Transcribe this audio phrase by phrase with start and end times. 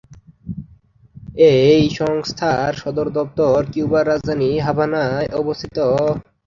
[1.51, 5.77] এই সংস্থার সদর দপ্তর কিউবার রাজধানী হাভানায় অবস্থিত।